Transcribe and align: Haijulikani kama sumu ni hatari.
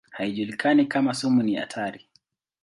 Haijulikani 0.11 0.85
kama 0.85 1.13
sumu 1.13 1.43
ni 1.43 1.55
hatari. 1.55 2.05